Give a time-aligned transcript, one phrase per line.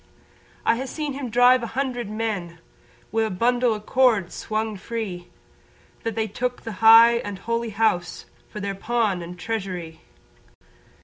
[0.65, 2.57] I ha' seen him drive a hundred men
[3.11, 5.27] Wi' a bundle o' cords swung free,
[6.01, 10.01] That they took the high and holy house For their pawn and treasury.